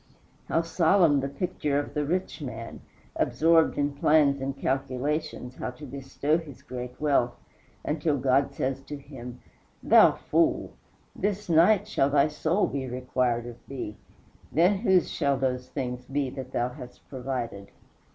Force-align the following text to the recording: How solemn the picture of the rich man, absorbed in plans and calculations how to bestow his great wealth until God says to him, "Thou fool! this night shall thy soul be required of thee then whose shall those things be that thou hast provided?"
How 0.47 0.63
solemn 0.63 1.19
the 1.19 1.29
picture 1.29 1.77
of 1.77 1.93
the 1.93 2.03
rich 2.07 2.41
man, 2.41 2.79
absorbed 3.15 3.77
in 3.77 3.93
plans 3.93 4.41
and 4.41 4.57
calculations 4.57 5.57
how 5.57 5.69
to 5.77 5.85
bestow 5.85 6.39
his 6.39 6.63
great 6.63 6.99
wealth 6.99 7.35
until 7.85 8.17
God 8.17 8.51
says 8.51 8.81
to 8.85 8.97
him, 8.97 9.41
"Thou 9.83 10.13
fool! 10.13 10.71
this 11.15 11.49
night 11.49 11.87
shall 11.87 12.09
thy 12.09 12.29
soul 12.29 12.65
be 12.65 12.87
required 12.89 13.45
of 13.45 13.57
thee 13.67 13.95
then 14.51 14.79
whose 14.79 15.07
shall 15.11 15.37
those 15.37 15.69
things 15.69 16.03
be 16.05 16.31
that 16.31 16.51
thou 16.51 16.69
hast 16.69 17.07
provided?" 17.07 17.69